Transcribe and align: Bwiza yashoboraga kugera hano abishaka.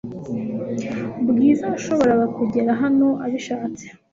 Bwiza 1.29 1.65
yashoboraga 1.73 2.25
kugera 2.37 2.71
hano 2.81 3.07
abishaka. 3.25 3.81